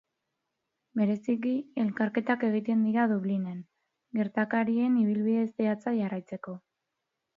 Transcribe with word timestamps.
Bereziki, 1.01 1.51
elkarketak 1.83 2.45
egiten 2.49 2.81
dira 2.87 3.05
Dublinen, 3.11 3.59
gertakarien 4.21 4.97
ibilbide 5.03 5.45
zehatza 5.51 5.95
jarraitzeko. 5.99 6.57